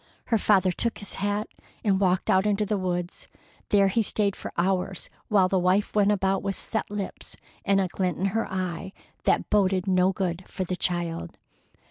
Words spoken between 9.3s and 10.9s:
boded no good for the